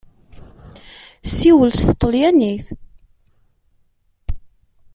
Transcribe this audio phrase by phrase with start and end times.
[1.29, 2.65] Ssiwel s tṭalyanit!